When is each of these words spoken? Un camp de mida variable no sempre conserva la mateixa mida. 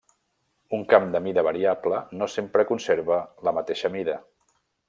Un 0.77 0.85
camp 0.93 1.05
de 1.15 1.21
mida 1.25 1.43
variable 1.49 2.01
no 2.21 2.31
sempre 2.39 2.67
conserva 2.73 3.23
la 3.49 3.57
mateixa 3.59 3.97
mida. 3.99 4.21